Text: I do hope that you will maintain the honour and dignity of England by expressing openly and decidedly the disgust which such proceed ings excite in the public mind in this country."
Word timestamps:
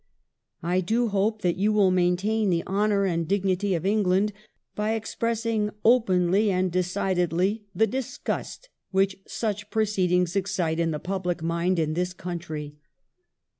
I 0.63 0.81
do 0.81 1.09
hope 1.09 1.43
that 1.43 1.57
you 1.57 1.71
will 1.71 1.91
maintain 1.91 2.49
the 2.49 2.65
honour 2.65 3.05
and 3.05 3.27
dignity 3.27 3.75
of 3.75 3.85
England 3.85 4.33
by 4.73 4.93
expressing 4.93 5.69
openly 5.85 6.49
and 6.49 6.71
decidedly 6.71 7.65
the 7.75 7.85
disgust 7.85 8.69
which 8.89 9.21
such 9.27 9.69
proceed 9.69 10.11
ings 10.11 10.35
excite 10.35 10.79
in 10.79 10.89
the 10.89 10.97
public 10.97 11.43
mind 11.43 11.77
in 11.77 11.93
this 11.93 12.13
country." 12.13 12.77